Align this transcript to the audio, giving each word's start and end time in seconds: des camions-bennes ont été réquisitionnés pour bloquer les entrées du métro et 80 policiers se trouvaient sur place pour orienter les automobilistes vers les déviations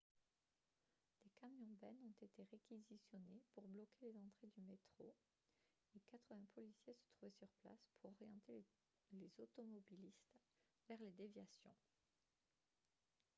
des 1.23 1.29
camions-bennes 1.39 2.01
ont 2.07 2.25
été 2.25 2.41
réquisitionnés 2.51 3.43
pour 3.53 3.67
bloquer 3.67 4.11
les 4.11 4.17
entrées 4.19 4.49
du 4.57 4.61
métro 4.63 5.13
et 5.95 5.99
80 6.09 6.41
policiers 6.55 6.95
se 6.95 7.01
trouvaient 7.03 7.35
sur 7.37 7.49
place 7.61 7.91
pour 8.01 8.15
orienter 8.19 8.65
les 9.11 9.29
automobilistes 9.37 10.39
vers 10.89 10.99
les 11.01 11.11
déviations 11.11 11.75